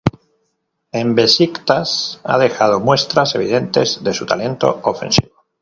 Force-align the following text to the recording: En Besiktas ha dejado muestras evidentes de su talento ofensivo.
En 0.91 1.13
Besiktas 1.13 2.21
ha 2.23 2.39
dejado 2.39 2.79
muestras 2.79 3.35
evidentes 3.35 4.03
de 4.03 4.11
su 4.15 4.25
talento 4.25 4.79
ofensivo. 4.83 5.43